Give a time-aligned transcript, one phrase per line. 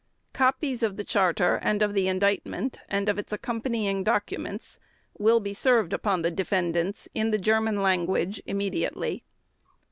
[0.33, 4.79] "Copies of the Charter and of the Indictment and of its accompanying documents
[5.19, 9.23] will be served upon the defendants in the German language immediately.